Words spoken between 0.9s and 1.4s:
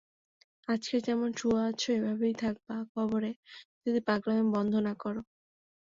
যেমনে